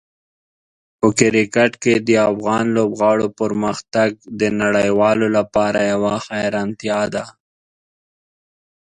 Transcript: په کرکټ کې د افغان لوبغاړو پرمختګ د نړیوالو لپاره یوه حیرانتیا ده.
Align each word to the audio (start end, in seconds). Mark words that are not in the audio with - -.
په 0.99 1.07
کرکټ 1.19 1.71
کې 1.83 1.93
د 2.07 2.09
افغان 2.31 2.65
لوبغاړو 2.77 3.27
پرمختګ 3.39 4.09
د 4.39 4.41
نړیوالو 4.61 5.27
لپاره 5.37 5.79
یوه 5.93 6.13
حیرانتیا 6.27 7.01
ده. 7.13 7.25